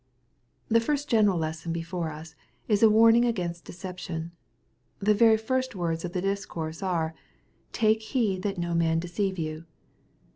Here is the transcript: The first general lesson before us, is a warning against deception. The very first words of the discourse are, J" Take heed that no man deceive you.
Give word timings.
The 0.67 0.79
first 0.79 1.07
general 1.07 1.37
lesson 1.37 1.71
before 1.71 2.09
us, 2.09 2.33
is 2.67 2.81
a 2.81 2.89
warning 2.89 3.23
against 3.23 3.65
deception. 3.65 4.31
The 4.97 5.13
very 5.13 5.37
first 5.37 5.75
words 5.75 6.03
of 6.03 6.13
the 6.13 6.23
discourse 6.23 6.81
are, 6.81 7.11
J" 7.11 7.17
Take 7.71 8.01
heed 8.01 8.41
that 8.41 8.57
no 8.57 8.73
man 8.73 8.97
deceive 8.97 9.37
you. 9.37 9.65